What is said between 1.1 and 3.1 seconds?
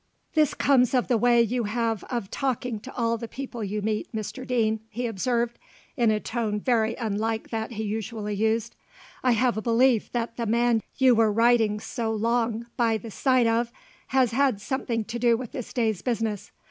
way you have of talking to